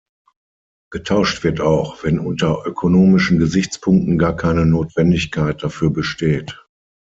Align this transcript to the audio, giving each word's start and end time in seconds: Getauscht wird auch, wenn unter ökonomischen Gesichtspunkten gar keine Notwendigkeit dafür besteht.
Getauscht 0.91 1.43
wird 1.43 1.61
auch, 1.61 2.03
wenn 2.03 2.17
unter 2.17 2.65
ökonomischen 2.65 3.37
Gesichtspunkten 3.37 4.17
gar 4.17 4.35
keine 4.35 4.65
Notwendigkeit 4.65 5.61
dafür 5.61 5.91
besteht. 5.93 6.59